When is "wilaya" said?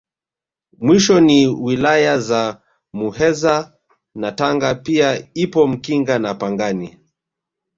1.47-2.19